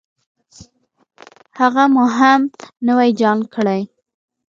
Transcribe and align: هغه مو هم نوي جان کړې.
هغه 1.59 1.83
مو 1.93 2.05
هم 2.17 2.41
نوي 2.87 3.09
جان 3.19 3.39
کړې. 3.53 3.81